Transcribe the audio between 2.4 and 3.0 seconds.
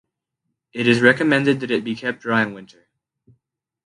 in winter.